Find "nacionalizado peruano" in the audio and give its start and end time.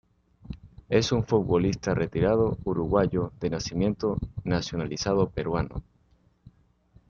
4.43-5.83